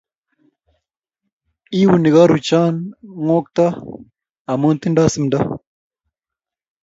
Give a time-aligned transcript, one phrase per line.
[1.79, 2.61] Iuni karucho
[3.17, 3.65] ngwokto
[4.51, 5.39] amu tindo simdo